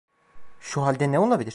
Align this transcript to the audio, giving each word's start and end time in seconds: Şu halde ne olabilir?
Şu 0.59 0.81
halde 0.85 1.11
ne 1.11 1.19
olabilir? 1.19 1.49